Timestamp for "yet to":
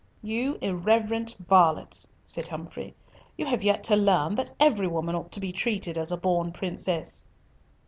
3.61-3.95